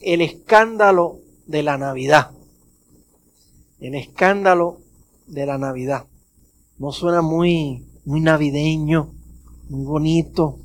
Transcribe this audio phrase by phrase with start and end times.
[0.00, 2.30] el escándalo de la Navidad.
[3.80, 4.80] El escándalo
[5.26, 6.06] de la Navidad.
[6.78, 9.12] No suena muy, muy navideño,
[9.68, 10.58] muy bonito,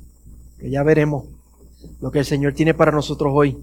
[0.58, 1.24] que ya veremos
[2.00, 3.56] lo que el Señor tiene para nosotros hoy.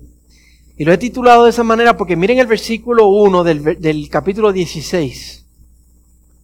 [0.77, 4.51] Y lo he titulado de esa manera porque miren el versículo 1 del, del capítulo
[4.51, 5.45] 16.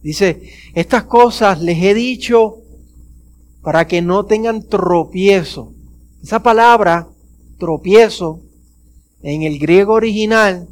[0.02, 0.42] Dice,
[0.74, 2.58] estas cosas les he dicho
[3.62, 5.72] para que no tengan tropiezo.
[6.22, 7.08] Esa palabra,
[7.58, 8.40] tropiezo,
[9.22, 10.68] en el griego original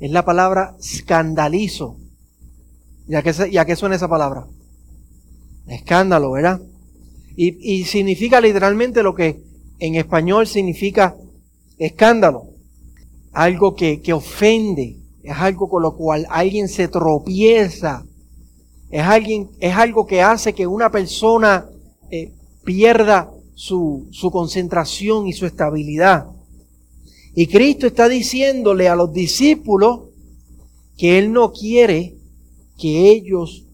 [0.00, 1.96] es la palabra escandalizo.
[3.06, 4.46] ¿Ya que, ya suena esa palabra?
[5.66, 6.60] Escándalo, ¿verdad?
[7.36, 9.42] Y, y significa literalmente lo que
[9.78, 11.16] en español significa
[11.78, 12.44] escándalo.
[13.32, 18.04] Algo que, que ofende, es algo con lo cual alguien se tropieza,
[18.90, 21.66] es, alguien, es algo que hace que una persona
[22.10, 22.32] eh,
[22.64, 26.26] pierda su, su concentración y su estabilidad.
[27.40, 30.08] Y Cristo está diciéndole a los discípulos
[30.96, 32.16] que Él no quiere
[32.76, 33.64] que ellos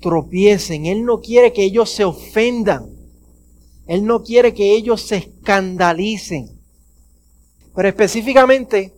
[0.00, 2.88] tropiecen, Él no quiere que ellos se ofendan,
[3.88, 6.56] Él no quiere que ellos se escandalicen.
[7.74, 8.92] Pero específicamente,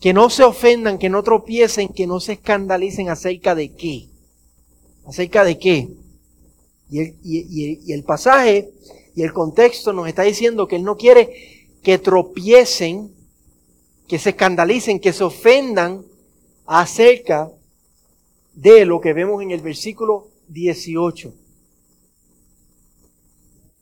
[0.00, 4.06] que no se ofendan, que no tropiecen, que no se escandalicen acerca de qué.
[5.04, 5.88] ¿Acerca de qué?
[6.90, 8.70] Y el, y el, pasaje
[9.16, 13.15] y el contexto nos está diciendo que Él no quiere que tropiecen,
[14.08, 16.04] que se escandalicen, que se ofendan
[16.64, 17.50] acerca
[18.54, 21.32] de lo que vemos en el versículo 18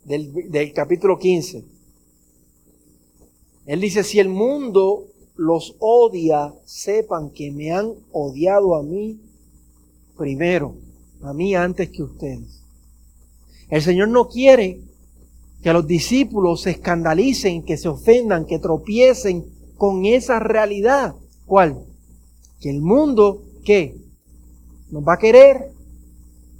[0.05, 1.65] del, capítulo 15.
[3.67, 9.21] Él dice, si el mundo los odia, sepan que me han odiado a mí
[10.17, 10.77] primero,
[11.23, 12.63] a mí antes que ustedes.
[13.69, 14.81] El Señor no quiere
[15.63, 21.15] que los discípulos se escandalicen, que se ofendan, que tropiecen con esa realidad.
[21.47, 21.85] ¿Cuál?
[22.61, 23.97] Que el mundo, ¿qué?
[24.91, 25.73] Nos va a querer,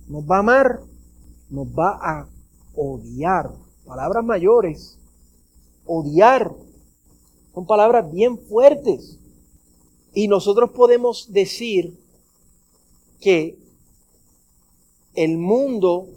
[0.09, 0.81] nos va a amar,
[1.51, 2.29] nos va a
[2.75, 3.51] odiar.
[3.85, 4.99] Palabras mayores.
[5.87, 6.51] Odiar
[7.55, 9.19] son palabras bien fuertes.
[10.13, 11.97] Y nosotros podemos decir
[13.21, 13.57] que
[15.15, 16.09] el mundo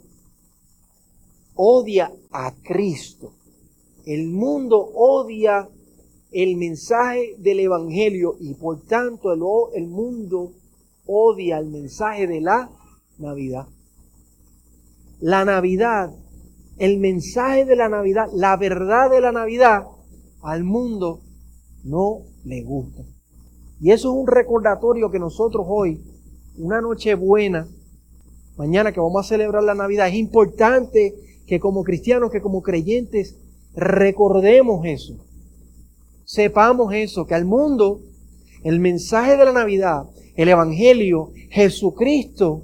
[1.55, 3.33] odia a Cristo.
[4.05, 5.69] El mundo odia
[6.31, 9.41] el mensaje del Evangelio y por tanto el,
[9.75, 10.51] el, mundo
[11.05, 12.69] odia el mensaje de la
[13.17, 13.67] Navidad.
[15.19, 16.13] La Navidad,
[16.77, 19.87] el mensaje de la Navidad, la verdad de la Navidad
[20.41, 21.21] al mundo
[21.83, 23.03] no le gusta.
[23.79, 26.01] Y eso es un recordatorio que nosotros hoy,
[26.57, 27.67] una noche buena,
[28.57, 33.37] mañana que vamos a celebrar la Navidad, es importante que como cristianos, que como creyentes,
[33.75, 35.26] recordemos eso.
[36.27, 38.01] Sepamos eso, que al mundo
[38.65, 42.63] el mensaje de la Navidad, el Evangelio, Jesucristo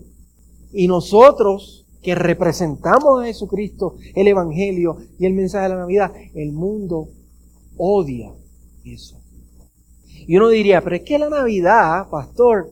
[0.73, 6.51] y nosotros que representamos a Jesucristo, el Evangelio y el mensaje de la Navidad, el
[6.51, 7.07] mundo
[7.77, 8.33] odia
[8.83, 9.21] eso.
[10.27, 12.69] Y uno diría, pero es que la Navidad, pastor,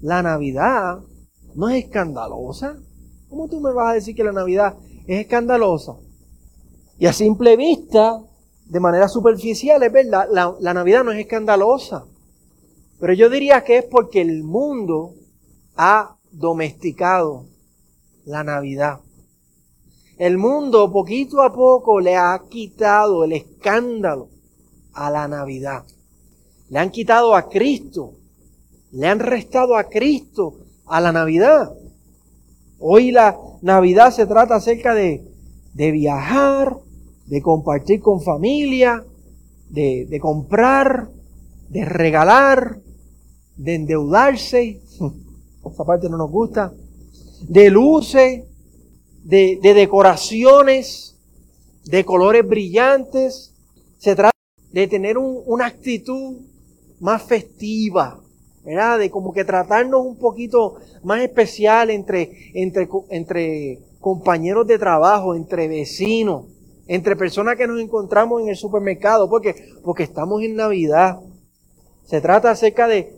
[0.00, 0.98] la Navidad
[1.54, 2.76] no es escandalosa.
[3.28, 4.76] ¿Cómo tú me vas a decir que la Navidad
[5.06, 5.94] es escandalosa?
[6.98, 8.20] Y a simple vista,
[8.68, 12.04] de manera superficial, es verdad, la, Navidad no es escandalosa.
[13.00, 15.14] Pero yo diría que es porque el mundo
[15.76, 17.46] ha domesticado
[18.24, 19.00] la Navidad.
[20.18, 24.28] El mundo poquito a poco le ha quitado el escándalo
[24.92, 25.84] a la Navidad.
[26.68, 28.14] Le han quitado a Cristo.
[28.90, 31.72] Le han restado a Cristo a la Navidad.
[32.80, 35.24] Hoy la Navidad se trata acerca de,
[35.72, 36.76] de viajar,
[37.28, 39.04] de compartir con familia,
[39.68, 41.08] de, de comprar,
[41.68, 42.80] de regalar,
[43.56, 44.80] de endeudarse.
[45.64, 46.72] Esta parte no nos gusta.
[47.42, 48.44] De luces,
[49.24, 51.18] de, de decoraciones,
[51.84, 53.54] de colores brillantes.
[53.98, 54.32] Se trata
[54.72, 56.36] de tener una actitud
[57.00, 58.20] más festiva,
[58.64, 58.98] ¿verdad?
[58.98, 65.68] De como que tratarnos un poquito más especial entre, entre, entre compañeros de trabajo, entre
[65.68, 66.46] vecinos,
[66.88, 69.54] entre personas que nos encontramos en el supermercado, porque,
[69.84, 71.20] porque estamos en Navidad.
[72.04, 73.14] Se trata acerca de,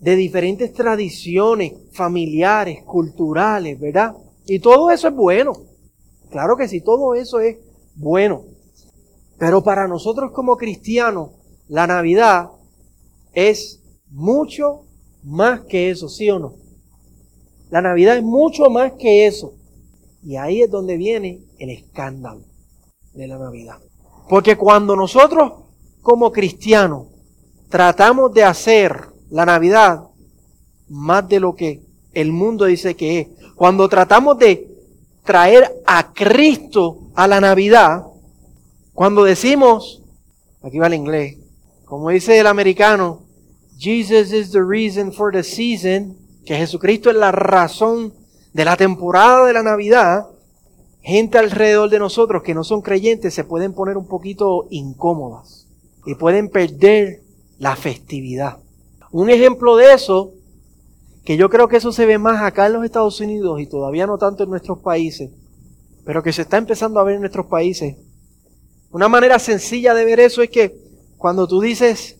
[0.00, 4.14] de diferentes tradiciones familiares, culturales, ¿verdad?
[4.46, 5.54] Y todo eso es bueno.
[6.30, 7.56] Claro que sí, todo eso es
[7.96, 8.44] bueno.
[9.38, 11.30] Pero para nosotros como cristianos,
[11.68, 12.50] la Navidad
[13.32, 14.82] es mucho
[15.22, 16.56] más que eso, ¿sí o no?
[17.70, 19.54] La Navidad es mucho más que eso.
[20.22, 22.53] Y ahí es donde viene el escándalo
[23.14, 23.78] de la Navidad.
[24.28, 25.52] Porque cuando nosotros
[26.02, 27.06] como cristianos
[27.68, 30.04] tratamos de hacer la Navidad
[30.88, 31.82] más de lo que
[32.12, 33.28] el mundo dice que es.
[33.56, 34.68] Cuando tratamos de
[35.24, 38.04] traer a Cristo a la Navidad,
[38.92, 40.02] cuando decimos,
[40.62, 41.38] aquí va el inglés,
[41.84, 43.22] como dice el americano,
[43.78, 48.12] Jesus is the reason for the season, que Jesucristo es la razón
[48.52, 50.26] de la temporada de la Navidad,
[51.04, 55.68] gente alrededor de nosotros que no son creyentes se pueden poner un poquito incómodas
[56.06, 57.22] y pueden perder
[57.58, 58.58] la festividad.
[59.12, 60.32] Un ejemplo de eso,
[61.22, 64.06] que yo creo que eso se ve más acá en los Estados Unidos y todavía
[64.06, 65.30] no tanto en nuestros países,
[66.06, 67.96] pero que se está empezando a ver en nuestros países.
[68.90, 70.74] Una manera sencilla de ver eso es que
[71.18, 72.16] cuando tú dices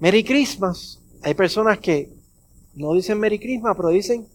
[0.00, 2.12] Merry Christmas, hay personas que
[2.74, 4.26] no dicen Merry Christmas, pero dicen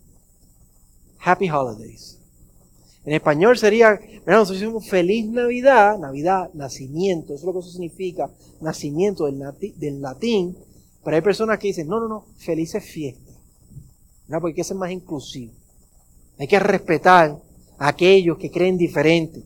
[1.19, 2.16] Happy Holidays.
[3.07, 8.29] En español sería, nosotros decimos feliz Navidad, Navidad, nacimiento, eso es lo que eso significa,
[8.59, 10.57] nacimiento del, latín,
[11.05, 13.33] pero hay personas que dicen, no, no, no, felices fiestas,
[14.27, 14.41] ¿no?
[14.41, 15.53] porque hay que ser más inclusivo,
[16.37, 17.41] hay que respetar
[17.77, 19.41] a aquellos que creen diferente,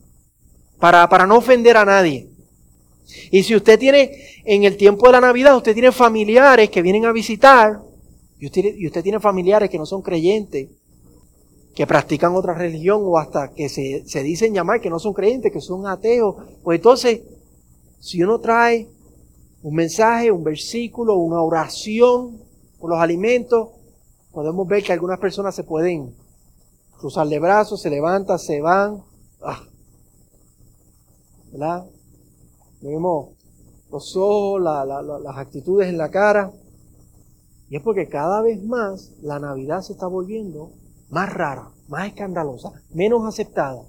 [0.80, 2.28] para, para no ofender a nadie.
[3.30, 4.10] Y si usted tiene,
[4.44, 7.80] en el tiempo de la Navidad, usted tiene familiares que vienen a visitar,
[8.40, 10.68] y usted, y usted tiene familiares que no son creyentes,
[11.74, 15.52] que practican otra religión o hasta que se, se dicen llamar que no son creyentes,
[15.52, 16.36] que son ateos.
[16.62, 17.22] Pues entonces,
[17.98, 18.88] si uno trae
[19.62, 22.42] un mensaje, un versículo, una oración
[22.78, 23.70] por los alimentos,
[24.32, 26.14] podemos ver que algunas personas se pueden
[26.98, 29.02] cruzar de brazos, se levantan, se van.
[29.40, 29.62] Ah.
[31.52, 31.86] ¿Verdad?
[32.80, 33.30] Vemos
[33.90, 36.50] los ojos, las actitudes en la cara.
[37.70, 40.72] Y es porque cada vez más la Navidad se está volviendo
[41.12, 43.82] más rara, más escandalosa, menos aceptada.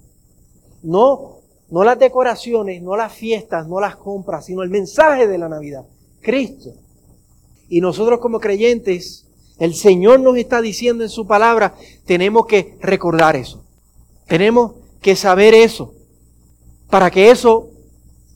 [0.82, 1.38] No,
[1.70, 5.86] no las decoraciones, no las fiestas, no las compras, sino el mensaje de la Navidad,
[6.20, 6.74] Cristo.
[7.70, 9.26] Y nosotros como creyentes,
[9.58, 11.74] el Señor nos está diciendo en su palabra,
[12.04, 13.64] tenemos que recordar eso.
[14.26, 15.94] Tenemos que saber eso.
[16.90, 17.70] Para que eso,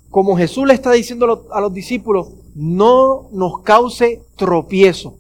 [0.09, 5.19] como Jesús le está diciendo a los discípulos, no nos cause tropiezo,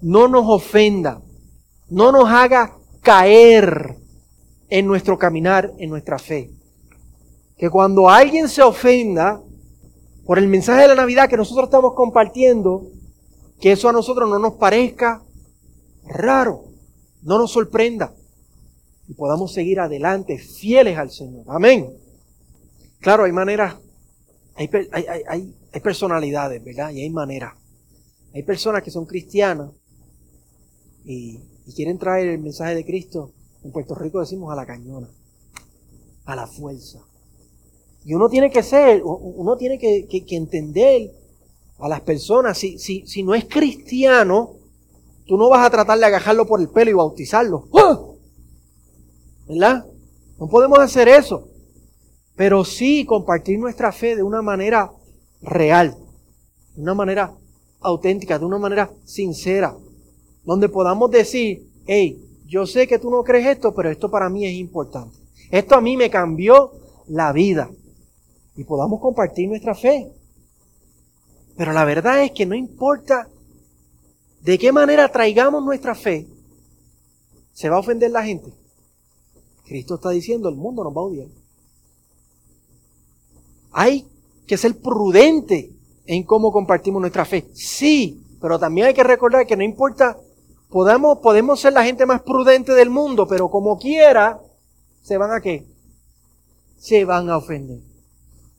[0.00, 1.20] no nos ofenda,
[1.90, 2.76] no nos haga
[3.06, 3.96] caer
[4.68, 6.50] en nuestro caminar, en nuestra fe.
[7.56, 9.40] Que cuando alguien se ofenda
[10.24, 12.88] por el mensaje de la Navidad que nosotros estamos compartiendo,
[13.60, 15.22] que eso a nosotros no nos parezca
[16.04, 16.64] raro,
[17.22, 18.12] no nos sorprenda
[19.06, 21.44] y podamos seguir adelante fieles al Señor.
[21.46, 21.96] Amén.
[22.98, 23.76] Claro, hay maneras,
[24.56, 24.66] hay,
[25.80, 26.90] personalidades, ¿verdad?
[26.90, 27.54] Y hay maneras.
[28.34, 29.70] Hay personas que son cristianas
[31.04, 33.32] y y quieren traer el mensaje de Cristo,
[33.64, 35.08] en Puerto Rico decimos a la cañona,
[36.24, 37.00] a la fuerza.
[38.04, 41.10] Y uno tiene que ser, uno tiene que, entender
[41.78, 44.54] a las personas, si, si, si, no es cristiano,
[45.26, 47.68] tú no vas a tratar de agajarlo por el pelo y bautizarlo.
[47.74, 48.00] ¡Ah!
[49.48, 49.86] ¿Verdad?
[50.38, 51.48] No podemos hacer eso.
[52.36, 54.92] Pero sí compartir nuestra fe de una manera
[55.42, 55.96] real,
[56.76, 57.34] de una manera
[57.80, 59.76] auténtica, de una manera sincera
[60.46, 64.46] donde podamos decir, hey, yo sé que tú no crees esto, pero esto para mí
[64.46, 65.18] es importante.
[65.50, 66.72] Esto a mí me cambió
[67.08, 67.68] la vida.
[68.56, 70.10] Y podamos compartir nuestra fe.
[71.56, 73.28] Pero la verdad es que no importa
[74.42, 76.28] de qué manera traigamos nuestra fe,
[77.52, 78.52] se va a ofender la gente.
[79.64, 81.28] Cristo está diciendo, el mundo nos va a odiar.
[83.72, 84.06] Hay
[84.46, 85.72] que ser prudente
[86.06, 87.48] en cómo compartimos nuestra fe.
[87.52, 90.16] Sí, pero también hay que recordar que no importa
[90.68, 94.40] Podemos, podemos ser la gente más prudente del mundo, pero como quiera,
[95.00, 95.64] ¿se van a qué?
[96.76, 97.80] Se van a ofender.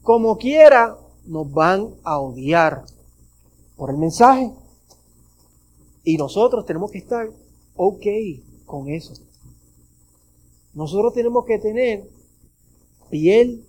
[0.01, 2.85] Como quiera, nos van a odiar
[3.75, 4.53] por el mensaje.
[6.03, 7.29] Y nosotros tenemos que estar
[7.75, 8.05] ok
[8.65, 9.13] con eso.
[10.73, 12.09] Nosotros tenemos que tener
[13.09, 13.65] piel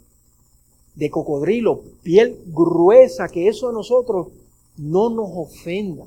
[0.94, 4.28] de cocodrilo, piel gruesa, que eso a nosotros
[4.76, 6.04] no nos ofenda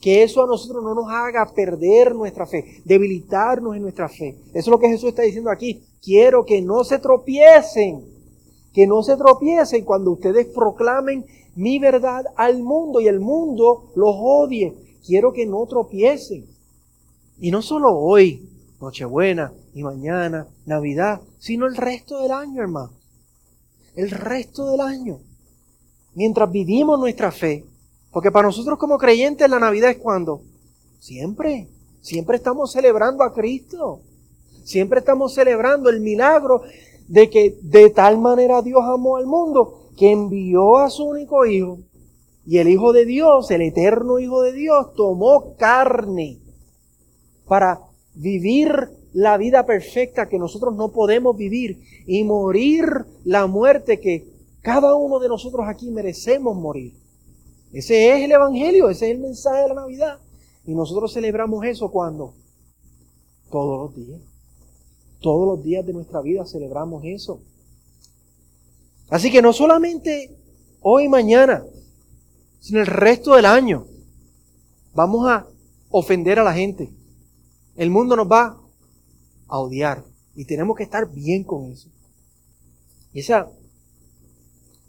[0.00, 4.36] que eso a nosotros no nos haga perder nuestra fe, debilitarnos en nuestra fe.
[4.50, 5.82] Eso es lo que Jesús está diciendo aquí.
[6.02, 8.04] Quiero que no se tropiecen,
[8.72, 11.26] que no se tropiecen cuando ustedes proclamen
[11.56, 14.72] mi verdad al mundo y el mundo los odie.
[15.04, 16.46] Quiero que no tropiecen.
[17.40, 18.48] Y no solo hoy,
[18.80, 22.92] Nochebuena y mañana, Navidad, sino el resto del año, hermano.
[23.96, 25.18] El resto del año.
[26.14, 27.64] Mientras vivimos nuestra fe,
[28.10, 30.42] porque para nosotros como creyentes la Navidad es cuando?
[30.98, 31.68] Siempre.
[32.00, 34.00] Siempre estamos celebrando a Cristo.
[34.64, 36.62] Siempre estamos celebrando el milagro
[37.06, 41.78] de que de tal manera Dios amó al mundo que envió a su único hijo
[42.48, 46.38] y el Hijo de Dios, el eterno Hijo de Dios, tomó carne
[47.46, 47.80] para
[48.14, 52.86] vivir la vida perfecta que nosotros no podemos vivir y morir
[53.24, 54.26] la muerte que
[54.62, 56.94] cada uno de nosotros aquí merecemos morir.
[57.72, 60.18] Ese es el Evangelio, ese es el mensaje de la Navidad.
[60.66, 62.34] Y nosotros celebramos eso cuando?
[63.50, 64.20] Todos los días.
[65.20, 67.40] Todos los días de nuestra vida celebramos eso.
[69.10, 70.36] Así que no solamente
[70.80, 71.64] hoy y mañana,
[72.60, 73.86] sino el resto del año
[74.94, 75.46] vamos a
[75.90, 76.92] ofender a la gente.
[77.76, 78.60] El mundo nos va
[79.46, 81.88] a odiar y tenemos que estar bien con eso.
[83.12, 83.48] Y esa,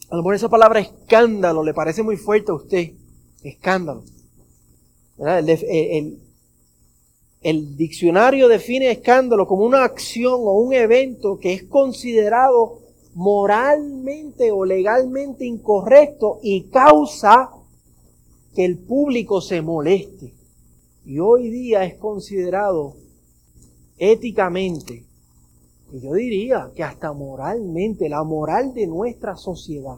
[0.09, 2.91] a lo mejor esa palabra escándalo le parece muy fuerte a usted.
[3.43, 4.03] Escándalo.
[5.17, 6.19] El,
[7.41, 12.79] el diccionario define escándalo como una acción o un evento que es considerado
[13.13, 17.51] moralmente o legalmente incorrecto y causa
[18.55, 20.33] que el público se moleste.
[21.05, 22.95] Y hoy día es considerado
[23.97, 25.05] éticamente,
[25.93, 29.97] yo diría que hasta moralmente, la moral de nuestra sociedad,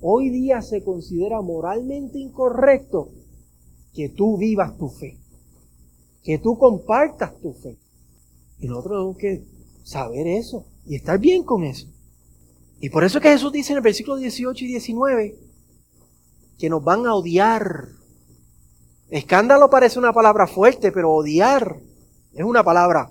[0.00, 3.10] hoy día se considera moralmente incorrecto
[3.92, 5.18] que tú vivas tu fe,
[6.22, 7.78] que tú compartas tu fe.
[8.58, 9.44] Y nosotros tenemos que
[9.82, 11.88] saber eso y estar bien con eso.
[12.80, 15.38] Y por eso que Jesús dice en el versículo 18 y 19
[16.58, 17.88] que nos van a odiar.
[19.10, 21.80] Escándalo parece una palabra fuerte, pero odiar
[22.32, 23.10] es una palabra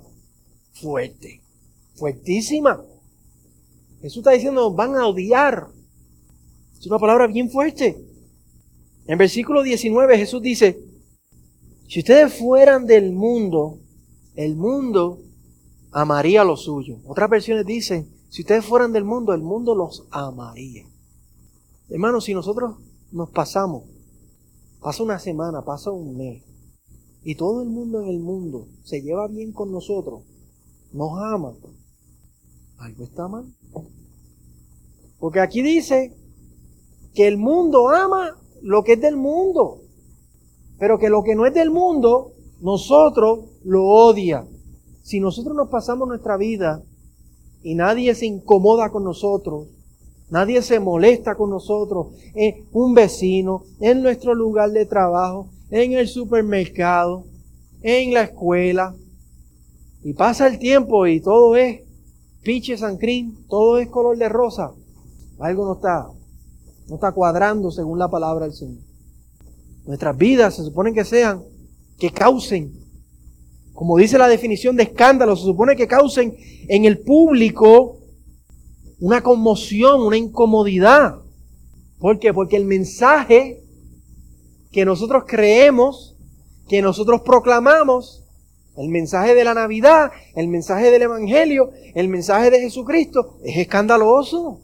[0.73, 1.42] fuerte,
[1.95, 2.83] fuertísima.
[4.01, 5.67] Jesús está diciendo, van a odiar.
[6.77, 7.97] Es una palabra bien fuerte.
[9.05, 10.79] En versículo 19 Jesús dice,
[11.87, 13.79] si ustedes fueran del mundo,
[14.35, 15.19] el mundo
[15.91, 16.97] amaría lo suyo.
[17.05, 20.85] Otras versiones dicen, si ustedes fueran del mundo, el mundo los amaría.
[21.89, 22.77] Hermanos, si nosotros
[23.11, 23.83] nos pasamos,
[24.79, 26.43] pasa una semana, pasa un mes,
[27.23, 30.23] y todo el mundo en el mundo se lleva bien con nosotros,
[30.91, 31.53] nos ama,
[32.83, 33.45] algo está mal.
[35.19, 36.13] Porque aquí dice
[37.13, 39.79] que el mundo ama lo que es del mundo,
[40.79, 44.45] pero que lo que no es del mundo, nosotros lo odia.
[45.01, 46.83] Si nosotros nos pasamos nuestra vida
[47.61, 49.67] y nadie se incomoda con nosotros,
[50.29, 56.07] nadie se molesta con nosotros, en un vecino, en nuestro lugar de trabajo, en el
[56.07, 57.25] supermercado,
[57.81, 58.95] en la escuela,
[60.03, 61.81] y pasa el tiempo y todo es
[62.43, 64.71] piche sancrín, todo es color de rosa,
[65.39, 66.07] algo no está,
[66.87, 68.81] no está cuadrando según la palabra del Señor.
[69.85, 71.43] Nuestras vidas se supone que sean,
[71.97, 72.83] que causen
[73.73, 77.97] como dice la definición de escándalo, se supone que causen en el público
[78.99, 81.15] una conmoción, una incomodidad.
[81.99, 82.33] ¿Por qué?
[82.33, 83.63] Porque el mensaje
[84.71, 86.15] que nosotros creemos,
[86.69, 88.22] que nosotros proclamamos,
[88.75, 94.59] el mensaje de la Navidad, el mensaje del Evangelio, el mensaje de Jesucristo, es escandaloso.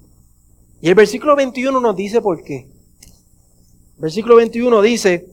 [0.82, 2.68] Y el versículo 21 nos dice por qué.
[3.98, 5.28] versículo 21 dice,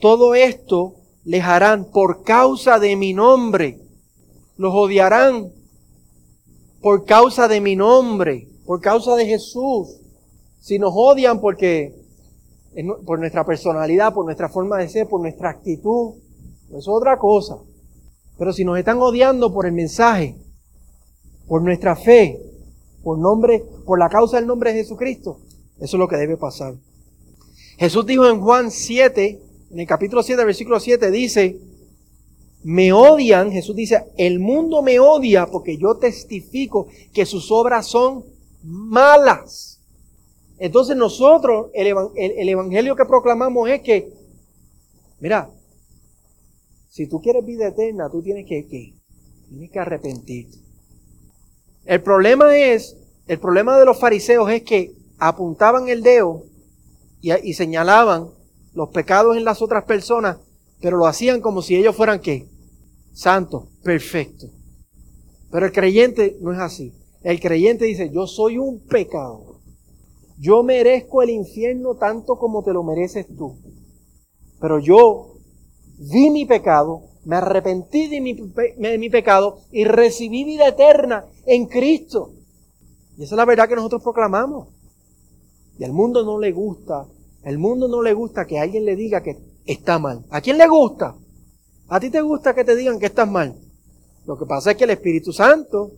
[0.00, 0.94] todo esto
[1.24, 3.78] les harán por causa de mi nombre.
[4.56, 5.52] Los odiarán
[6.80, 10.00] por causa de mi nombre, por causa de Jesús.
[10.60, 11.94] Si nos odian porque
[13.04, 16.14] por nuestra personalidad, por nuestra forma de ser, por nuestra actitud,
[16.76, 17.58] es otra cosa.
[18.38, 20.36] Pero si nos están odiando por el mensaje,
[21.46, 22.40] por nuestra fe,
[23.02, 25.40] por nombre, por la causa del nombre de Jesucristo,
[25.80, 26.74] eso es lo que debe pasar.
[27.78, 31.60] Jesús dijo en Juan 7, en el capítulo 7, versículo 7 dice,
[32.64, 38.24] me odian, Jesús dice, el mundo me odia porque yo testifico que sus obras son
[38.62, 39.80] malas.
[40.58, 44.12] Entonces nosotros, el, evangelio que proclamamos es que,
[45.20, 45.50] mira,
[46.88, 48.94] si tú quieres vida eterna, tú tienes que, que,
[49.48, 50.58] tienes que arrepentirte.
[51.84, 56.44] El problema es, el problema de los fariseos es que apuntaban el dedo
[57.20, 58.28] y, y señalaban
[58.74, 60.38] los pecados en las otras personas,
[60.80, 62.48] pero lo hacían como si ellos fueran qué?
[63.12, 64.50] Santos, perfectos.
[65.50, 66.92] Pero el creyente no es así.
[67.22, 69.58] El creyente dice, yo soy un pecador.
[70.38, 73.56] Yo merezco el infierno tanto como te lo mereces tú.
[74.60, 75.37] Pero yo
[75.98, 82.32] vi mi pecado, me arrepentí de mi, pecado y recibí vida eterna en Cristo.
[83.16, 84.68] Y esa es la verdad que nosotros proclamamos.
[85.78, 87.06] Y al mundo no le gusta
[87.44, 90.24] el mundo no le gusta que alguien le diga que está mal.
[90.28, 91.14] ¿A quién le gusta?
[91.88, 93.54] ¿A ti te gusta que te digan que estás mal?
[94.26, 95.92] Lo que pasa es que el Espíritu Santo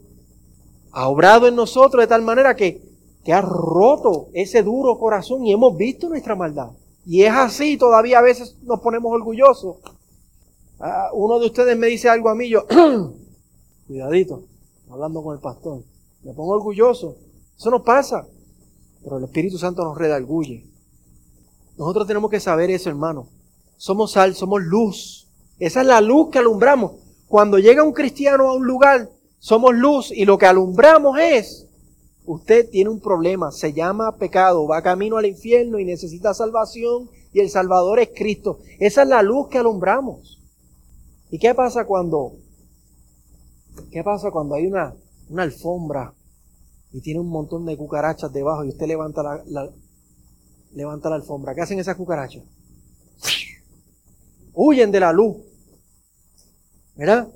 [0.92, 2.90] ha obrado en nosotros de tal manera que
[3.24, 6.70] que ha roto ese duro corazón y hemos visto nuestra maldad.
[7.06, 9.76] Y es así, todavía a veces nos ponemos orgullosos.
[10.78, 12.66] Ah, uno de ustedes me dice algo a mí, yo,
[13.86, 14.44] cuidadito,
[14.90, 15.82] hablando con el pastor,
[16.22, 17.16] me pongo orgulloso.
[17.56, 18.26] Eso no pasa,
[19.02, 20.66] pero el Espíritu Santo nos redarguye.
[21.76, 23.28] Nosotros tenemos que saber eso, hermano.
[23.76, 25.28] Somos sal, somos luz.
[25.58, 26.92] Esa es la luz que alumbramos.
[27.26, 31.66] Cuando llega un cristiano a un lugar, somos luz y lo que alumbramos es,
[32.32, 37.40] usted tiene un problema, se llama pecado, va camino al infierno y necesita salvación y
[37.40, 38.60] el Salvador es Cristo.
[38.78, 40.40] Esa es la luz que alumbramos.
[41.30, 42.34] ¿Y qué pasa cuando,
[43.90, 44.94] qué pasa cuando hay una,
[45.28, 46.14] una alfombra
[46.92, 49.70] y tiene un montón de cucarachas debajo y usted levanta la,
[50.72, 51.54] levanta la alfombra?
[51.54, 52.44] ¿Qué hacen esas cucarachas?
[54.54, 55.36] Huyen de la luz.
[56.94, 57.28] ¿Verdad?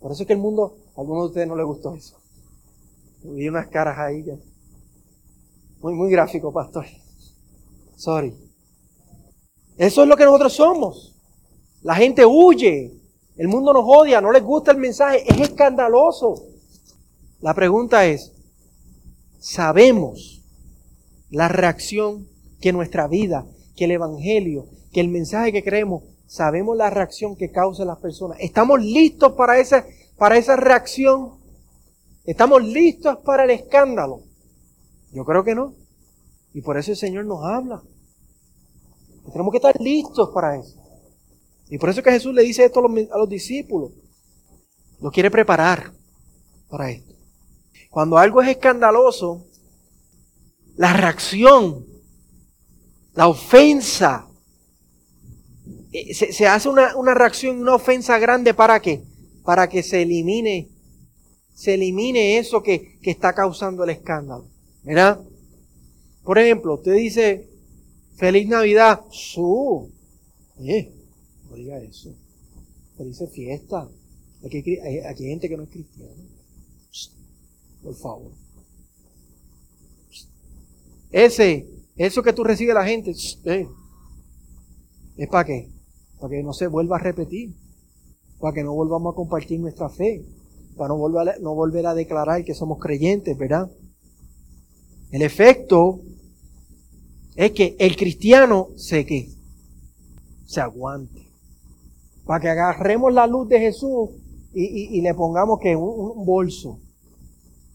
[0.00, 2.19] Por eso es que el mundo a algunos de ustedes no les gustó eso.
[3.22, 4.24] Vi unas caras ahí
[5.80, 6.86] Muy, muy gráfico, pastor.
[7.96, 8.34] Sorry.
[9.76, 11.14] Eso es lo que nosotros somos.
[11.82, 12.92] La gente huye.
[13.36, 15.24] El mundo nos odia, no les gusta el mensaje.
[15.26, 16.34] Es escandaloso.
[17.40, 18.32] La pregunta es,
[19.38, 20.42] ¿sabemos
[21.30, 22.28] la reacción
[22.60, 23.46] que nuestra vida,
[23.76, 28.36] que el Evangelio, que el mensaje que creemos, sabemos la reacción que causa las personas?
[28.40, 29.86] ¿Estamos listos para esa
[30.18, 31.39] para esa reacción?
[32.24, 34.22] ¿Estamos listos para el escándalo?
[35.12, 35.74] Yo creo que no.
[36.52, 37.82] Y por eso el Señor nos habla.
[39.32, 40.78] tenemos que estar listos para eso.
[41.68, 43.92] Y por eso que Jesús le dice esto a los, los discípulos.
[45.00, 45.92] Lo quiere preparar
[46.68, 47.14] para esto.
[47.90, 49.46] Cuando algo es escandaloso,
[50.76, 51.86] la reacción,
[53.14, 54.28] la ofensa,
[55.92, 59.04] eh, se, hace una, una reacción, una ofensa grande para qué?
[59.44, 60.68] para que se elimine,
[61.60, 64.46] se elimine eso que, está causando el escándalo.
[64.82, 65.20] ¿Verdad?
[66.24, 67.50] Por ejemplo, usted dice,
[68.16, 69.90] feliz Navidad, su,
[70.60, 70.90] eh,
[71.50, 72.14] no diga eso.
[72.96, 73.86] Feliz fiesta.
[74.42, 76.14] Aquí hay, aquí hay gente que no es cristiana.
[77.82, 78.32] Por favor.
[81.10, 83.68] Ese, eso que tú recibes la gente, eh,
[85.18, 85.68] ¿es para qué?
[86.18, 87.52] Para que no se vuelva a repetir
[88.40, 90.24] para que no volvamos a compartir nuestra fe,
[90.76, 93.70] para no volver a, no volver a declarar que somos creyentes, ¿verdad?
[95.10, 96.00] El efecto
[97.36, 99.30] es que el cristiano se que
[100.46, 101.28] se aguante.
[102.24, 104.10] Para que agarremos la luz de Jesús
[104.52, 106.80] y, le pongamos que un, un bolso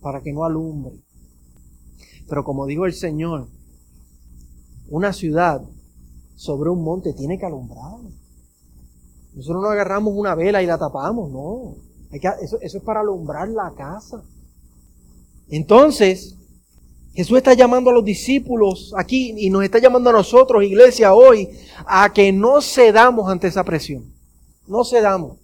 [0.02, 0.94] para que no alumbre.
[2.28, 3.48] Pero como dijo el Señor,
[4.90, 5.62] una ciudad
[6.36, 8.00] sobre un monte tiene que alumbrar.
[9.34, 11.76] Nosotros no agarramos una vela y la tapamos, no.
[12.16, 14.24] Eso, eso es para alumbrar la casa.
[15.50, 16.36] Entonces,
[17.16, 21.50] Jesús está llamando a los discípulos aquí y nos está llamando a nosotros, iglesia, hoy,
[21.86, 24.14] a que no cedamos ante esa presión.
[24.68, 25.38] No cedamos.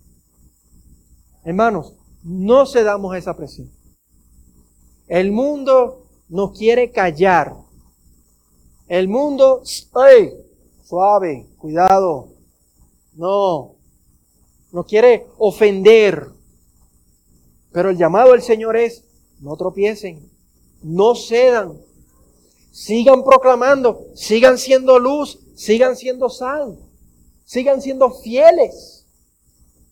[1.45, 3.71] Hermanos, no cedamos a esa presión.
[5.07, 7.55] El mundo nos quiere callar.
[8.87, 10.33] El mundo, ¡ay!
[10.83, 12.29] Suave, cuidado.
[13.13, 13.75] No,
[14.73, 16.27] no quiere ofender.
[17.71, 19.03] Pero el llamado del Señor es,
[19.39, 20.29] no tropiecen,
[20.83, 21.79] no cedan,
[22.71, 26.77] sigan proclamando, sigan siendo luz, sigan siendo sal,
[27.45, 29.07] sigan siendo fieles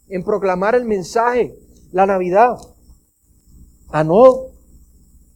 [0.07, 1.55] en proclamar el mensaje,
[1.91, 2.57] la Navidad,
[3.89, 4.47] a no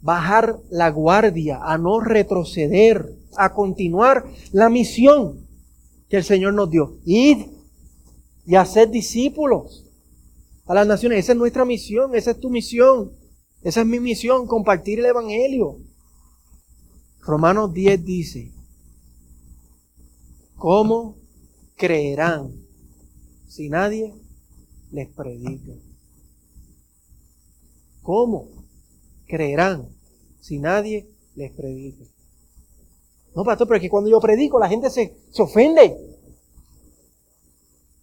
[0.01, 5.47] bajar la guardia, a no retroceder, a continuar la misión
[6.09, 6.97] que el Señor nos dio.
[7.05, 7.47] Id
[8.45, 9.82] y hacer discípulos
[10.65, 11.19] a las naciones.
[11.19, 13.11] Esa es nuestra misión, esa es tu misión,
[13.61, 15.77] esa es mi misión, compartir el Evangelio.
[17.21, 18.51] Romanos 10 dice,
[20.55, 21.17] ¿cómo
[21.75, 22.51] creerán
[23.47, 24.13] si nadie
[24.91, 25.73] les predica?
[28.01, 28.49] ¿Cómo
[29.25, 29.87] creerán
[30.41, 32.03] si nadie les predica?
[33.33, 35.97] No, pastor, pero es que cuando yo predico la gente se, se ofende.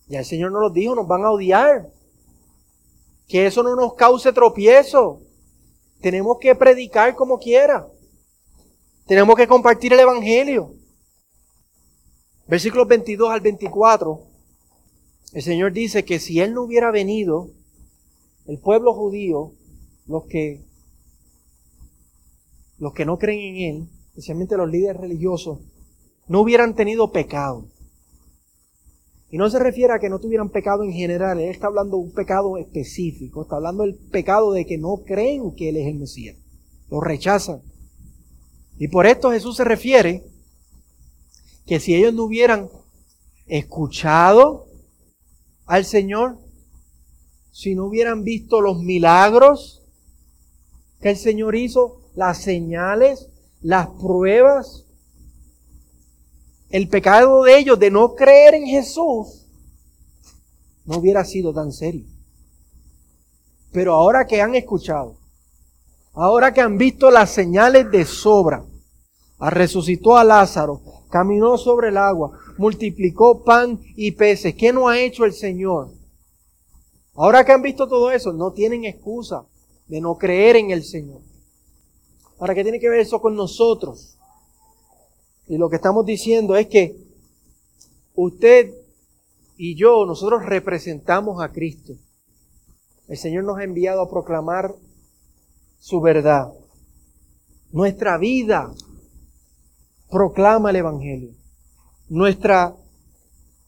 [0.09, 1.89] Ya el Señor nos lo dijo, nos van a odiar.
[3.31, 5.21] Que eso no nos cause tropiezo.
[6.01, 7.87] Tenemos que predicar como quiera.
[9.07, 10.75] Tenemos que compartir el Evangelio.
[12.49, 14.21] Versículos 22 al 24.
[15.33, 17.51] El Señor dice que si Él no hubiera venido,
[18.47, 19.53] el pueblo judío,
[20.09, 20.65] los que,
[22.79, 25.61] los que no creen en Él, especialmente los líderes religiosos,
[26.27, 27.69] no hubieran tenido pecado.
[29.31, 32.03] Y no se refiere a que no tuvieran pecado en general, él está hablando de
[32.03, 35.99] un pecado específico, está hablando del pecado de que no creen que él es el
[36.01, 36.37] Mesías,
[36.91, 37.63] lo rechazan.
[38.79, 40.25] Y por esto Jesús se refiere
[41.67, 42.69] que si ellos no hubieran
[43.47, 44.67] escuchado
[45.67, 46.39] al Señor,
[47.53, 49.85] si no hubieran visto los milagros
[51.01, 53.29] que el Señor hizo, las señales,
[53.61, 54.87] las pruebas,
[56.71, 59.47] el pecado de ellos de no creer en Jesús
[60.85, 62.07] no hubiera sido tan serio.
[63.73, 65.17] Pero ahora que han escuchado,
[66.13, 68.65] ahora que han visto las señales de sobra,
[69.39, 70.81] resucitó a Lázaro,
[71.11, 74.55] caminó sobre el agua, multiplicó pan y peces.
[74.55, 75.91] ¿Qué no ha hecho el Señor?
[77.15, 79.45] Ahora que han visto todo eso, no tienen excusa
[79.87, 81.21] de no creer en el Señor.
[82.39, 84.17] Ahora, ¿qué tiene que ver eso con nosotros?
[85.51, 86.97] Y lo que estamos diciendo es que
[88.15, 88.73] usted
[89.63, 91.93] y yo, nosotros representamos a Cristo.
[93.09, 94.75] El Señor nos ha enviado a proclamar
[95.81, 96.53] su verdad.
[97.73, 98.73] Nuestra vida
[100.09, 101.35] proclama el Evangelio.
[102.09, 102.77] Nuestra,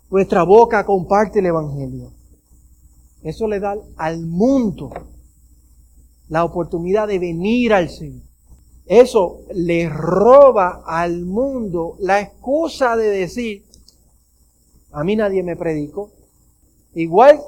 [0.09, 2.13] nuestra boca comparte el Evangelio.
[3.23, 4.93] Eso le da al mundo
[6.29, 8.32] la oportunidad de venir al Señor.
[8.87, 13.65] Eso le roba al mundo la excusa de decir,
[14.91, 16.11] a mí nadie me predicó.
[16.95, 17.41] Igual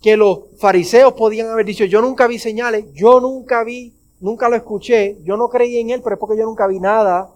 [0.00, 4.56] que los fariseos podían haber dicho, yo nunca vi señales, yo nunca vi, nunca lo
[4.56, 7.30] escuché, yo no creí en él, pero es porque yo nunca vi nada.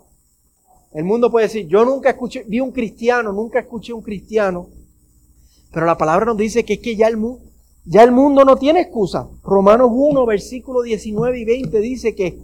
[0.92, 4.68] El mundo puede decir, yo nunca escuché, vi un cristiano, nunca escuché un cristiano.
[5.72, 7.18] Pero la palabra nos dice que es que ya el,
[7.84, 9.28] ya el mundo no tiene excusa.
[9.42, 12.38] Romanos 1, versículo 19 y 20 dice que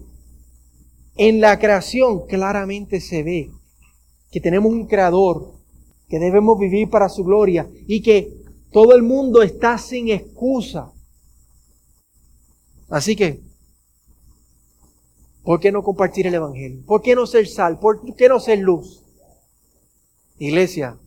[1.16, 3.51] en la creación claramente se ve
[4.31, 5.53] que tenemos un creador,
[6.09, 10.90] que debemos vivir para su gloria y que todo el mundo está sin excusa.
[12.88, 13.42] Así que,
[15.42, 16.83] ¿por qué no compartir el Evangelio?
[16.87, 17.79] ¿Por qué no ser sal?
[17.79, 19.03] ¿Por qué no ser luz?
[20.38, 20.98] Iglesia,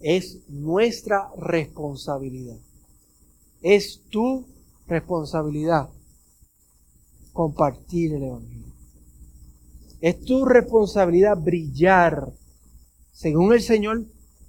[0.00, 2.58] es nuestra responsabilidad.
[3.62, 4.46] Es tu
[4.86, 5.90] responsabilidad
[7.32, 8.73] compartir el Evangelio.
[10.04, 12.30] Es tu responsabilidad brillar
[13.10, 14.04] según el Señor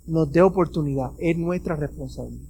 [0.05, 1.11] nos dé oportunidad.
[1.17, 2.49] Es nuestra responsabilidad.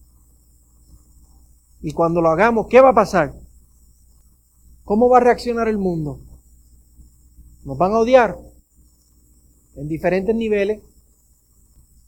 [1.84, 3.36] Y cuando lo hagamos, ¿qué va a pasar?
[4.86, 6.20] ¿Cómo va a reaccionar el mundo?
[7.64, 8.40] Nos van a odiar
[9.76, 10.82] en diferentes niveles.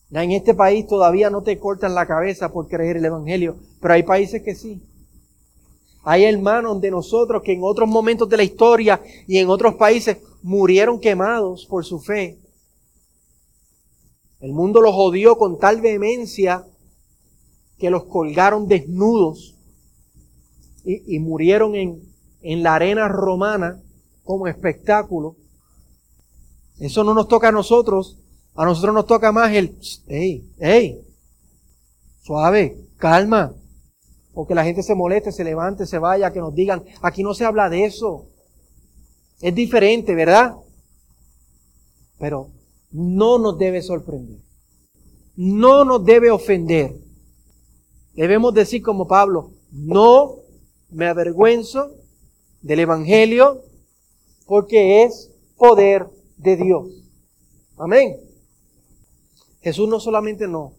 [0.10, 4.02] En este país todavía no te cortan la cabeza por creer el Evangelio, pero hay
[4.02, 4.82] países que sí.
[6.04, 10.18] Hay hermanos de nosotros que en otros momentos de la historia y en otros países
[10.42, 12.40] murieron quemados por su fe.
[14.40, 16.66] El mundo los odió con tal vehemencia
[17.78, 19.56] que los colgaron desnudos
[20.84, 22.02] y, murieron en,
[22.42, 23.82] en la arena romana
[24.24, 25.36] como espectáculo.
[26.80, 28.20] Eso no nos toca a nosotros.
[28.56, 31.02] A nosotros nos toca más el, hey, hey,
[32.22, 33.54] suave, calma.
[34.34, 37.46] Porque la gente se moleste, se levante, se vaya, que nos digan, aquí no se
[37.46, 38.28] habla de eso.
[39.42, 40.56] Es diferente, ¿verdad?
[42.20, 42.50] Pero
[42.92, 44.40] no nos debe sorprender.
[45.36, 46.96] No nos debe ofender.
[48.14, 50.38] Debemos decir como Pablo, no
[50.90, 51.92] me avergüenzo
[52.62, 53.62] del Evangelio
[54.48, 56.88] porque es poder de Dios.
[57.78, 58.18] Amén.
[59.62, 60.74] Jesús no solamente no,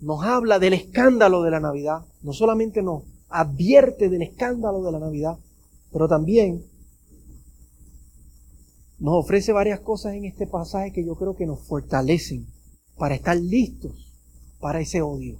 [0.00, 4.98] nos habla del escándalo de la Navidad, no solamente nos advierte del escándalo de la
[4.98, 5.38] Navidad,
[5.92, 6.64] pero también
[8.98, 12.46] nos ofrece varias cosas en este pasaje que yo creo que nos fortalecen
[12.96, 14.06] para estar listos
[14.60, 15.38] para ese odio,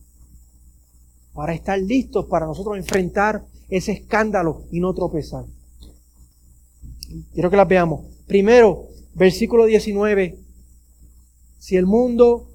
[1.33, 5.45] para estar listos para nosotros enfrentar ese escándalo y no tropezar.
[7.33, 8.05] Quiero que las veamos.
[8.27, 10.39] Primero, versículo 19.
[11.59, 12.49] Si el mundo,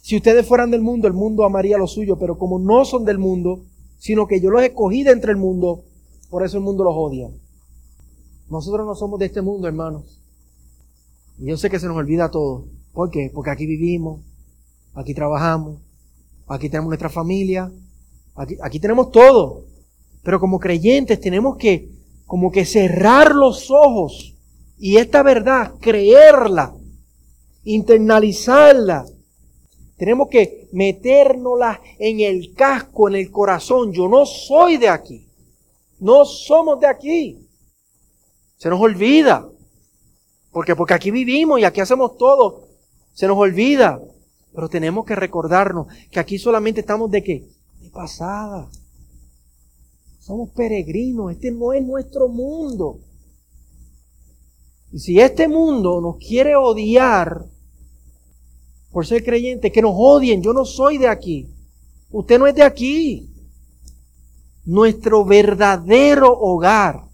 [0.00, 3.18] si ustedes fueran del mundo, el mundo amaría lo suyo, pero como no son del
[3.18, 3.64] mundo,
[3.98, 5.84] sino que yo los escogí de entre el mundo,
[6.30, 7.28] por eso el mundo los odia.
[8.50, 10.20] Nosotros no somos de este mundo, hermanos.
[11.38, 12.64] Y yo sé que se nos olvida todo.
[12.92, 13.30] ¿Por qué?
[13.32, 14.20] Porque aquí vivimos,
[14.94, 15.80] aquí trabajamos,
[16.46, 17.70] aquí tenemos nuestra familia,
[18.34, 19.64] aquí, aquí tenemos todo.
[20.22, 21.90] Pero como creyentes tenemos que
[22.26, 24.34] como que cerrar los ojos
[24.78, 26.74] y esta verdad, creerla,
[27.64, 29.06] internalizarla.
[29.96, 33.92] Tenemos que metérnosla en el casco, en el corazón.
[33.92, 35.26] Yo no soy de aquí.
[35.98, 37.47] No somos de aquí.
[38.58, 39.48] Se nos olvida.
[40.50, 42.68] Porque, porque aquí vivimos y aquí hacemos todo.
[43.14, 44.00] Se nos olvida.
[44.54, 47.48] Pero tenemos que recordarnos que aquí solamente estamos de qué?
[47.80, 48.68] De pasada.
[50.20, 51.32] Somos peregrinos.
[51.32, 52.98] Este no es nuestro mundo.
[54.92, 57.44] Y si este mundo nos quiere odiar
[58.90, 61.48] por ser creyente, que nos odien, yo no soy de aquí.
[62.10, 63.30] Usted no es de aquí.
[64.64, 67.07] Nuestro verdadero hogar,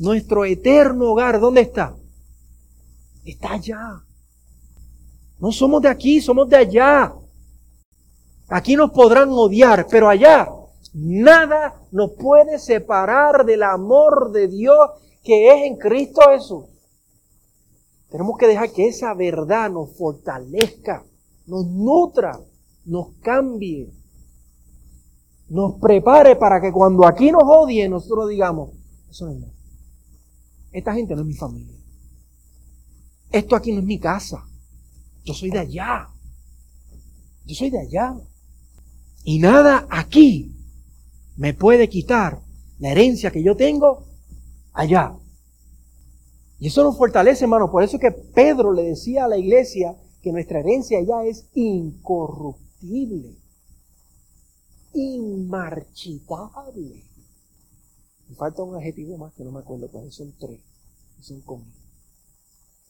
[0.00, 1.94] nuestro eterno hogar, ¿dónde está?
[3.24, 4.02] Está allá.
[5.38, 7.14] No somos de aquí, somos de allá.
[8.48, 10.48] Aquí nos podrán odiar, pero allá
[10.92, 14.76] nada nos puede separar del amor de Dios
[15.22, 16.64] que es en Cristo Jesús.
[18.10, 21.04] Tenemos que dejar que esa verdad nos fortalezca,
[21.46, 22.40] nos nutra,
[22.86, 23.92] nos cambie,
[25.48, 28.70] nos prepare para que cuando aquí nos odien nosotros digamos,
[29.08, 29.59] eso no es nada.
[30.72, 31.76] Esta gente no es mi familia.
[33.30, 34.44] Esto aquí no es mi casa.
[35.24, 36.08] Yo soy de allá.
[37.46, 38.16] Yo soy de allá.
[39.24, 40.54] Y nada aquí
[41.36, 42.42] me puede quitar
[42.78, 44.06] la herencia que yo tengo
[44.72, 45.16] allá.
[46.58, 47.70] Y eso nos fortalece, hermano.
[47.70, 53.36] Por eso que Pedro le decía a la iglesia que nuestra herencia allá es incorruptible,
[54.92, 57.09] inmarchitable.
[58.30, 60.60] Me falta un adjetivo más que no me acuerdo, pero son tres.
[61.20, 61.76] Son conmigo.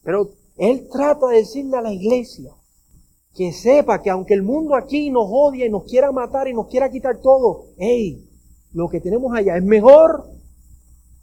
[0.02, 2.52] Pero él trata de decirle a la iglesia
[3.34, 6.68] que sepa que aunque el mundo aquí nos odia y nos quiera matar y nos
[6.68, 8.28] quiera quitar todo, hey,
[8.72, 10.28] lo que tenemos allá es mejor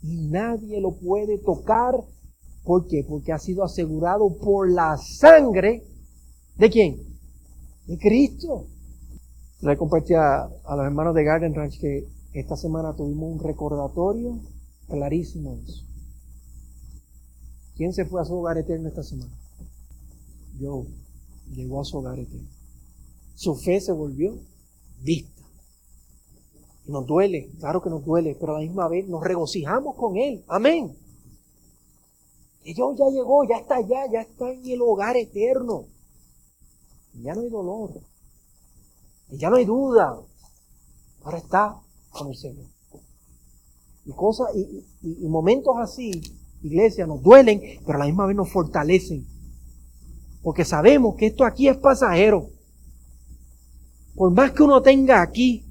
[0.01, 1.93] y nadie lo puede tocar.
[2.63, 3.06] ¿Por qué?
[3.08, 5.84] Porque ha sido asegurado por la sangre
[6.56, 6.97] de quién?
[7.86, 8.65] De Cristo.
[9.62, 14.39] Le compartí a, a los hermanos de Garden Ranch que esta semana tuvimos un recordatorio
[14.87, 15.83] clarísimo de eso.
[17.75, 19.31] ¿Quién se fue a su hogar eterno esta semana?
[20.59, 20.85] Yo
[21.51, 22.49] llegó a su hogar eterno.
[23.35, 24.39] Su fe se volvió
[25.01, 25.43] vista.
[26.87, 30.43] Nos duele, claro que nos duele, pero a la misma vez nos regocijamos con Él.
[30.47, 30.97] Amén.
[32.63, 35.85] Dios ya llegó, ya está allá, ya está en el hogar eterno.
[37.13, 38.01] ya no hay dolor.
[39.29, 40.19] ya no hay duda.
[41.23, 41.81] Ahora está
[42.17, 42.65] con el Señor.
[44.06, 46.12] Y cosas, y, momentos así,
[46.63, 49.25] iglesia, nos duelen, pero a la misma vez nos fortalecen.
[50.41, 52.49] Porque sabemos que esto aquí es pasajero.
[54.15, 55.65] Por más que uno tenga aquí,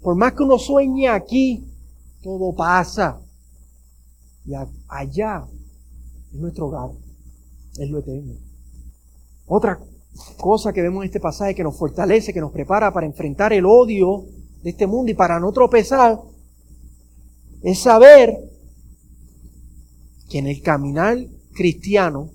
[0.00, 1.64] por más que uno sueñe aquí,
[2.22, 3.20] todo pasa.
[4.44, 4.52] Y
[4.88, 5.46] allá
[6.32, 6.90] es nuestro hogar,
[7.78, 8.34] es lo eterno.
[9.46, 9.78] Otra
[10.38, 13.66] cosa que vemos en este pasaje que nos fortalece, que nos prepara para enfrentar el
[13.66, 14.24] odio
[14.62, 16.20] de este mundo y para no tropezar,
[17.62, 18.38] es saber
[20.28, 21.18] que en el caminar
[21.52, 22.30] cristiano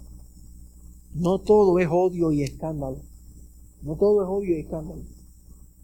[1.14, 3.02] no todo es odio y escándalo.
[3.82, 5.02] No todo es odio y escándalo.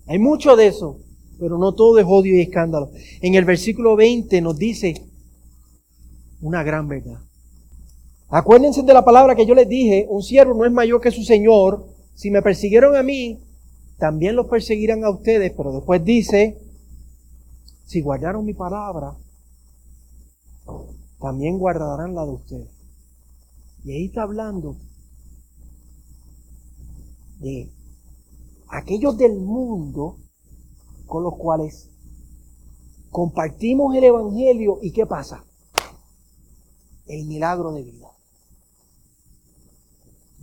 [0.08, 0.99] Hay mucho de eso,
[1.39, 2.91] pero no todo es odio y escándalo.
[3.21, 4.93] En el versículo 20 nos dice
[6.41, 7.19] una gran verdad.
[8.29, 11.23] Acuérdense de la palabra que yo les dije, un siervo no es mayor que su
[11.23, 11.86] Señor.
[12.15, 13.39] Si me persiguieron a mí,
[13.97, 16.58] también los perseguirán a ustedes, pero después dice,
[17.86, 19.15] si guardaron mi palabra,
[21.19, 22.69] también guardarán la de ustedes.
[23.84, 24.77] Y ahí está hablando
[27.39, 27.69] de
[28.69, 30.17] aquellos del mundo
[31.06, 31.89] con los cuales
[33.10, 35.45] compartimos el Evangelio y ¿qué pasa?
[37.06, 38.02] El milagro de vida.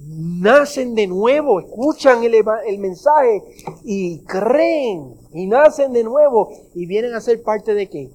[0.02, 3.42] Nacen de nuevo, escuchan el, el, mensaje
[3.84, 8.10] y creen y nacen de nuevo y vienen a ser parte de qué?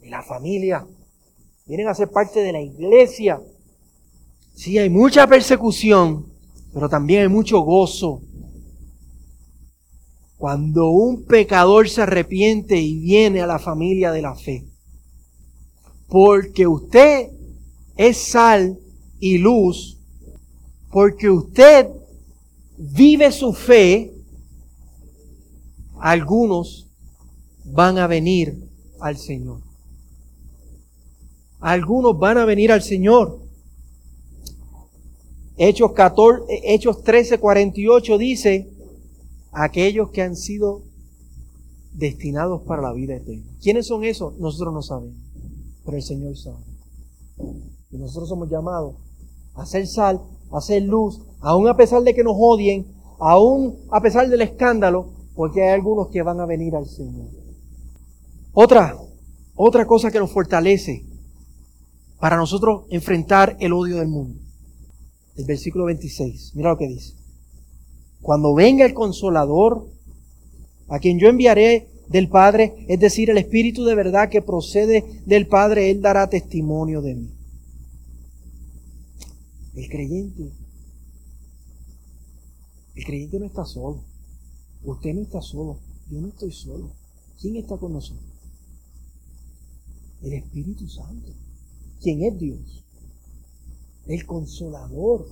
[0.00, 0.84] De la familia.
[1.66, 3.40] Vienen a ser parte de la iglesia.
[4.52, 6.26] Sí, hay mucha persecución,
[6.74, 8.22] pero también hay mucho gozo.
[10.36, 14.64] Cuando un pecador se arrepiente y viene a la familia de la fe.
[16.08, 17.30] Porque usted
[17.96, 18.80] es sal
[19.20, 19.99] y luz.
[20.90, 21.88] Porque usted
[22.76, 24.14] vive su fe.
[26.00, 26.88] Algunos
[27.64, 28.68] van a venir
[29.00, 29.60] al Señor.
[31.60, 33.38] Algunos van a venir al Señor.
[35.56, 38.72] Hechos, 14, Hechos 13, 48 dice,
[39.52, 40.82] aquellos que han sido
[41.92, 43.44] destinados para la vida eterna.
[43.60, 44.38] ¿Quiénes son esos?
[44.38, 45.18] Nosotros no sabemos,
[45.84, 46.64] pero el Señor sabe.
[47.90, 48.94] Y nosotros somos llamados
[49.54, 52.86] a ser sal, a ser luz, aún a pesar de que nos odien,
[53.18, 57.28] aún a pesar del escándalo, porque hay algunos que van a venir al Señor.
[58.52, 58.96] Otra,
[59.54, 61.04] otra cosa que nos fortalece
[62.18, 64.38] para nosotros enfrentar el odio del mundo.
[65.36, 67.14] El versículo 26, mira lo que dice.
[68.20, 69.88] Cuando venga el consolador,
[70.88, 75.46] a quien yo enviaré del Padre, es decir, el Espíritu de verdad que procede del
[75.46, 77.39] Padre, Él dará testimonio de mí.
[79.74, 80.52] El creyente,
[82.94, 84.02] el creyente no está solo.
[84.82, 85.78] Usted no está solo.
[86.10, 86.90] Yo no estoy solo.
[87.40, 88.24] ¿Quién está con nosotros?
[90.22, 91.32] El Espíritu Santo.
[92.02, 92.84] ¿Quién es Dios?
[94.06, 95.26] El consolador.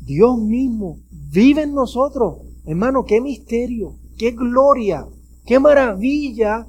[0.00, 2.38] Dios mismo vive en nosotros.
[2.64, 5.06] Hermano, qué misterio, qué gloria,
[5.44, 6.66] qué maravilla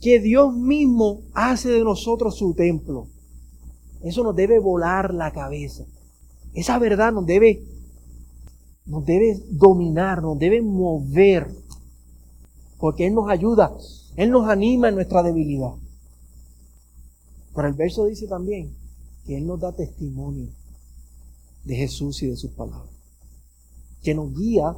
[0.00, 3.08] que Dios mismo hace de nosotros su templo.
[4.02, 5.84] Eso nos debe volar la cabeza.
[6.54, 7.62] Esa verdad nos debe,
[8.86, 11.50] nos debe dominar, nos debe mover.
[12.78, 13.76] Porque Él nos ayuda,
[14.16, 15.72] Él nos anima en nuestra debilidad.
[17.54, 18.74] Pero el verso dice también
[19.24, 20.48] que Él nos da testimonio
[21.64, 22.92] de Jesús y de sus palabras.
[24.02, 24.76] Que nos guía.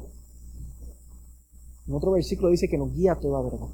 [1.87, 3.67] En otro versículo dice que nos guía a toda verdad.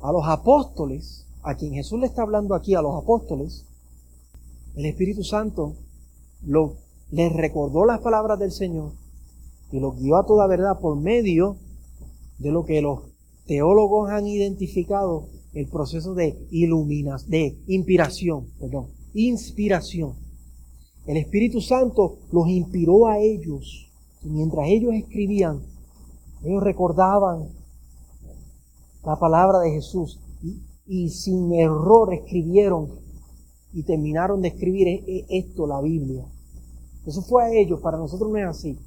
[0.00, 3.64] A los apóstoles, a quien Jesús le está hablando aquí, a los apóstoles,
[4.78, 5.74] el Espíritu Santo
[7.10, 8.92] les recordó las palabras del Señor
[9.72, 11.56] y los guió a toda verdad por medio
[12.38, 13.00] de lo que los
[13.44, 20.14] teólogos han identificado el proceso de iluminación, de inspiración, perdón, inspiración.
[21.06, 23.90] El Espíritu Santo los inspiró a ellos.
[24.22, 25.60] mientras ellos escribían,
[26.44, 27.48] ellos recordaban
[29.04, 30.20] la palabra de Jesús
[30.86, 33.07] y, sin error escribieron
[33.72, 36.24] y terminaron de escribir e, e, esto, la Biblia.
[37.06, 38.78] Eso fue a ellos, para nosotros no es así.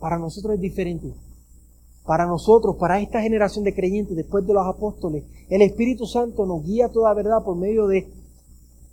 [0.00, 1.14] Para nosotros es diferente.
[2.04, 6.64] Para nosotros, para esta generación de creyentes después de los apóstoles, el Espíritu Santo nos
[6.64, 8.08] guía toda verdad por medio de,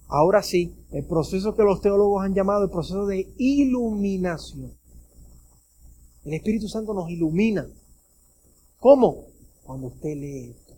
[0.08, 4.74] ahora sí, el proceso que los teólogos han llamado el proceso de iluminación.
[6.24, 7.68] El Espíritu Santo nos ilumina.
[8.80, 9.34] ¿Cómo?
[9.64, 10.74] cuando usted lee esto.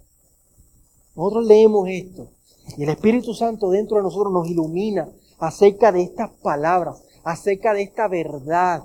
[1.15, 2.34] Nosotros leemos esto
[2.77, 7.83] y el Espíritu Santo dentro de nosotros nos ilumina acerca de estas palabras, acerca de
[7.83, 8.83] esta verdad.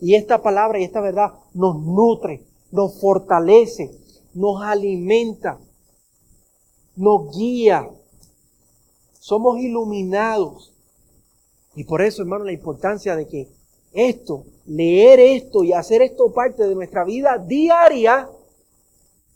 [0.00, 3.90] Y esta palabra y esta verdad nos nutre, nos fortalece,
[4.34, 5.58] nos alimenta,
[6.96, 7.88] nos guía.
[9.18, 10.74] Somos iluminados.
[11.74, 13.48] Y por eso, hermano, la importancia de que
[13.92, 18.28] esto, leer esto y hacer esto parte de nuestra vida diaria,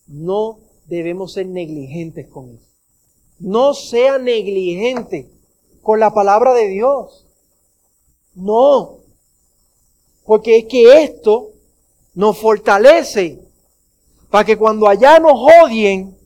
[0.06, 2.63] no debemos ser negligentes con eso.
[3.44, 5.30] No sea negligente
[5.82, 7.26] con la palabra de Dios.
[8.34, 8.98] No.
[10.24, 11.50] Porque es que esto
[12.14, 13.40] nos fortalece
[14.30, 16.16] para que cuando allá nos odien,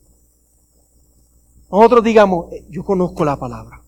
[1.70, 3.82] nosotros digamos, eh, yo conozco la palabra.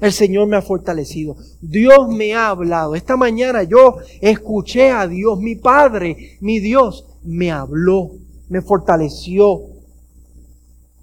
[0.00, 1.36] El Señor me ha fortalecido.
[1.60, 2.94] Dios me ha hablado.
[2.94, 8.12] Esta mañana yo escuché a Dios, mi Padre, mi Dios, me habló
[8.50, 9.62] me fortaleció.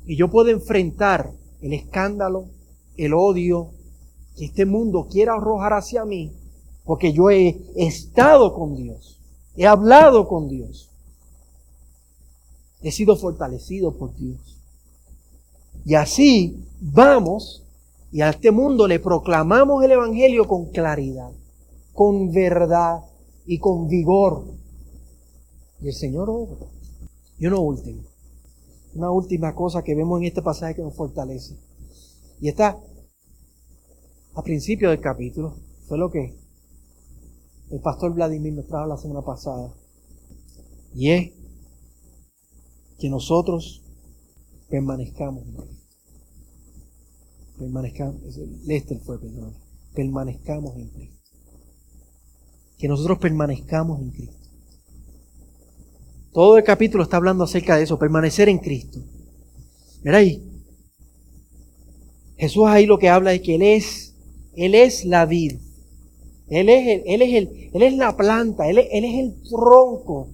[0.05, 2.45] Y yo puedo enfrentar el escándalo,
[2.97, 3.71] el odio
[4.35, 6.31] que este mundo quiera arrojar hacia mí,
[6.83, 9.19] porque yo he estado con Dios,
[9.55, 10.89] he hablado con Dios,
[12.81, 14.57] he sido fortalecido por Dios.
[15.85, 17.63] Y así vamos
[18.11, 21.31] y a este mundo le proclamamos el Evangelio con claridad,
[21.93, 23.01] con verdad
[23.45, 24.45] y con vigor.
[25.81, 26.65] Y el Señor obra.
[27.37, 28.01] Y una última,
[28.97, 31.55] una última cosa que vemos en este pasaje que nos fortalece.
[32.39, 32.79] Y está
[34.33, 35.55] a principio del capítulo,
[35.87, 36.35] fue lo que
[37.69, 39.73] el pastor Vladimir nos trajo la semana pasada.
[40.93, 41.31] Y es
[42.99, 43.83] que nosotros
[44.69, 45.83] permanezcamos en Cristo.
[47.57, 48.21] Permanezcamos,
[48.65, 49.55] Lester fue, perdón,
[49.93, 51.17] permanezcamos en Cristo.
[52.77, 54.46] Que nosotros permanezcamos en Cristo.
[56.37, 58.99] Todo el capítulo está hablando acerca de eso, permanecer en Cristo.
[60.03, 60.47] Mira ahí.
[62.37, 64.13] Jesús ahí lo que habla es que Él es,
[64.55, 65.57] Él es la vid.
[66.47, 69.41] Él es, el, él es, el, él es la planta, él es, él es el
[69.49, 70.27] tronco.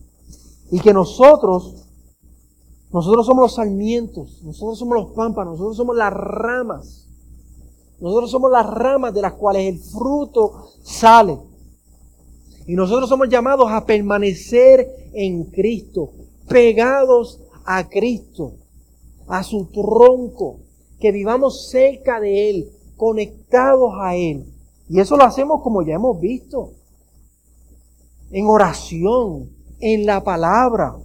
[0.71, 1.87] Y que nosotros,
[2.91, 7.07] nosotros somos los sarmientos, nosotros somos los pámpanos, nosotros somos las ramas.
[8.01, 11.39] Nosotros somos las ramas de las cuales el fruto sale.
[12.65, 16.11] Y nosotros somos llamados a permanecer en Cristo,
[16.47, 18.53] pegados a Cristo,
[19.27, 20.59] a su tronco,
[20.99, 24.45] que vivamos cerca de Él, conectados a Él.
[24.89, 26.71] Y eso lo hacemos como ya hemos visto,
[28.31, 29.49] en oración,
[29.79, 30.95] en la palabra.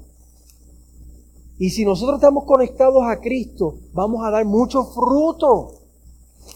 [1.59, 5.73] Y si nosotros estamos conectados a Cristo, vamos a dar mucho fruto.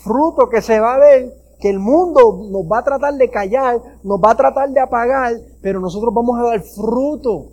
[0.02, 3.80] Fruto que se va a ver que el mundo nos va a tratar de callar,
[4.02, 7.52] nos va a tratar de apagar, pero nosotros vamos a dar fruto.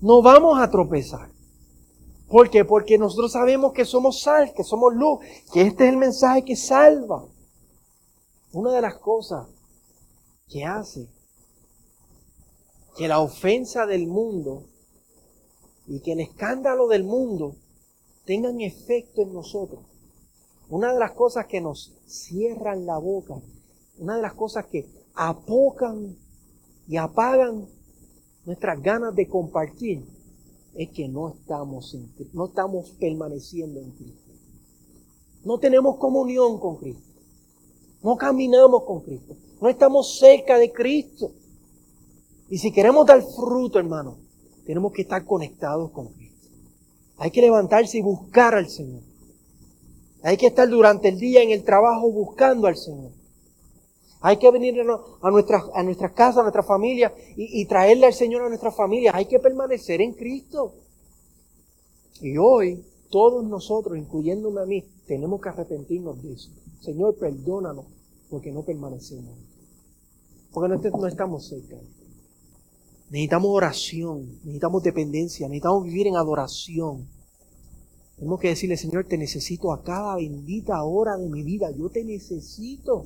[0.00, 1.28] No vamos a tropezar.
[2.28, 2.64] ¿Por qué?
[2.64, 5.18] Porque nosotros sabemos que somos sal, que somos luz,
[5.52, 7.24] que este es el mensaje que salva.
[8.52, 9.48] Una de las cosas
[10.46, 11.08] que hace
[12.96, 14.62] que la ofensa del mundo
[15.88, 17.56] y que el escándalo del mundo
[18.24, 19.82] tengan efecto en nosotros.
[20.68, 23.34] Una de las cosas que nos cierran la boca,
[23.98, 26.16] una de las cosas que apocan
[26.88, 27.66] y apagan
[28.44, 30.04] nuestras ganas de compartir,
[30.74, 34.32] es que no estamos, en, no estamos permaneciendo en Cristo.
[35.44, 37.08] No tenemos comunión con Cristo.
[38.02, 39.36] No caminamos con Cristo.
[39.60, 41.30] No estamos cerca de Cristo.
[42.50, 44.18] Y si queremos dar fruto, hermano,
[44.66, 46.48] tenemos que estar conectados con Cristo.
[47.16, 49.02] Hay que levantarse y buscar al Señor.
[50.26, 53.12] Hay que estar durante el día en el trabajo buscando al Señor.
[54.20, 54.74] Hay que venir
[55.22, 59.12] a nuestras, a nuestras casas, a nuestra familia y, traerle al Señor a nuestra familia.
[59.14, 60.74] Hay que permanecer en Cristo.
[62.20, 66.50] Y hoy, todos nosotros, incluyéndome a mí, tenemos que arrepentirnos de eso.
[66.80, 67.84] Señor, perdónanos
[68.28, 69.38] porque no permanecemos.
[70.52, 71.76] Porque no, no estamos cerca.
[73.10, 77.15] Necesitamos oración, necesitamos dependencia, necesitamos vivir en adoración.
[78.16, 81.70] Tenemos que decirle, Señor, te necesito a cada bendita hora de mi vida.
[81.70, 83.04] Yo te necesito.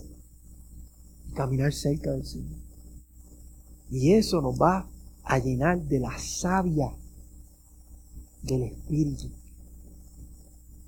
[1.34, 2.58] caminar cerca del Señor.
[3.90, 4.88] Y eso nos va
[5.24, 6.92] a llenar de la savia
[8.42, 9.28] del Espíritu.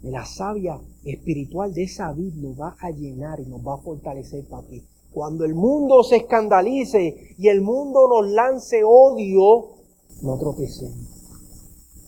[0.03, 3.79] De la savia espiritual de esa vida nos va a llenar y nos va a
[3.79, 9.77] fortalecer para que cuando el mundo se escandalice y el mundo nos lance odio,
[10.23, 10.97] no tropecemos.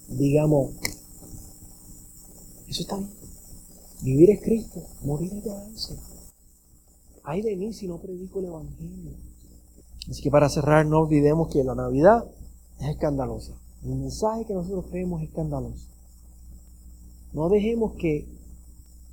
[0.08, 0.74] Digamos,
[2.68, 3.10] eso está bien.
[4.02, 5.96] Vivir es Cristo, morir es ganancia.
[7.22, 9.12] Ay de mí si no predico el Evangelio.
[10.10, 12.24] Así que para cerrar, no olvidemos que la Navidad
[12.80, 13.54] es escandalosa.
[13.82, 15.88] El mensaje que nosotros creemos es escandaloso.
[17.32, 18.28] No dejemos que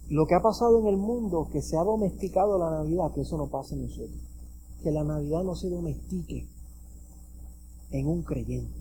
[0.10, 3.38] lo que ha pasado en el mundo, que se ha domesticado la Navidad, que eso
[3.38, 4.20] no pase en nosotros.
[4.84, 6.48] Que la Navidad no se domestique
[7.92, 8.80] en un creyente.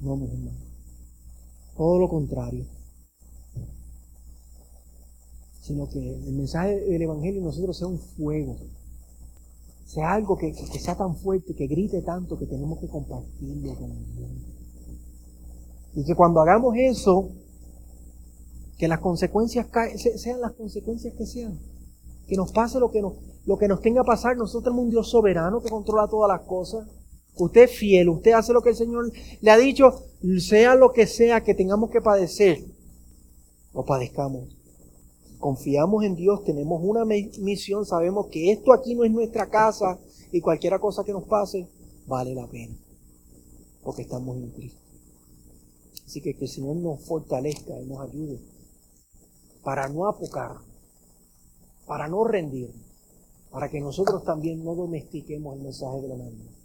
[0.00, 0.67] No, mis hermanos.
[1.78, 2.66] Todo lo contrario.
[5.62, 8.56] Sino que el mensaje del Evangelio en nosotros sea un fuego.
[9.86, 13.92] Sea algo que, que sea tan fuerte, que grite tanto, que tenemos que compartirlo con
[13.92, 14.58] el.
[15.94, 17.30] Y que cuando hagamos eso,
[18.76, 19.68] que las consecuencias
[20.16, 21.60] sean las consecuencias que sean.
[22.26, 23.14] Que nos pase lo que nos,
[23.46, 24.36] lo que nos tenga a pasar.
[24.36, 26.88] Nosotros tenemos un Dios soberano que controla todas las cosas.
[27.36, 30.07] Usted es fiel, usted hace lo que el Señor le ha dicho,
[30.40, 32.64] sea lo que sea que tengamos que padecer,
[33.72, 34.48] o padezcamos.
[35.38, 40.00] Confiamos en Dios, tenemos una misión, sabemos que esto aquí no es nuestra casa
[40.32, 41.68] y cualquier cosa que nos pase
[42.06, 42.76] vale la pena,
[43.82, 44.80] porque estamos en Cristo.
[46.04, 48.40] Así que que el Señor nos fortalezca y nos ayude
[49.62, 50.56] para no apocar,
[51.86, 52.72] para no rendir,
[53.50, 56.57] para que nosotros también no domestiquemos el mensaje de la Navidad.